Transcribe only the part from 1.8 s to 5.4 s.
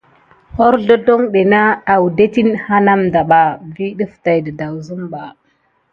adetine anamdaba agate kusan dirick abosuko.